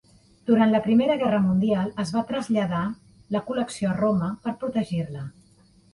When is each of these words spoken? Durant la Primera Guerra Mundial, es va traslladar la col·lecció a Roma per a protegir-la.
Durant 0.49 0.71
la 0.75 0.79
Primera 0.85 1.17
Guerra 1.23 1.41
Mundial, 1.49 1.91
es 2.05 2.13
va 2.17 2.25
traslladar 2.31 2.81
la 3.37 3.45
col·lecció 3.51 3.93
a 3.93 3.95
Roma 4.03 4.31
per 4.47 4.55
a 4.57 4.59
protegir-la. 4.65 5.23